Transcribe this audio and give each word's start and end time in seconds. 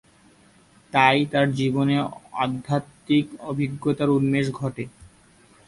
তাই 0.93 1.19
তার 1.25 1.47
জীবনে 1.53 1.95
আধ্যাত্মিক 2.35 3.25
অভিজ্ঞতার 3.41 4.09
উন্মেষ 4.09 4.47
ঘটে। 4.51 4.83